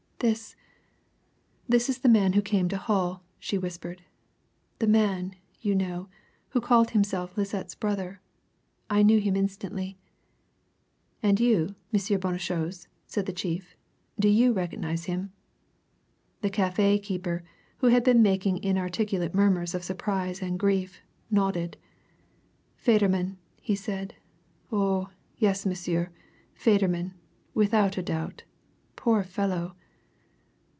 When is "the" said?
1.97-2.07, 4.77-4.85, 13.25-13.33, 16.41-16.51